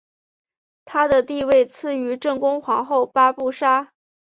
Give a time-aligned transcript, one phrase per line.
[0.85, 3.93] 她的地位次于正宫皇后八不沙。